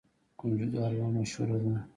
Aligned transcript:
د 0.03 0.03
کنجدو 0.39 0.79
حلوه 0.85 1.07
مشهوره 1.17 1.57
ده. 1.63 1.73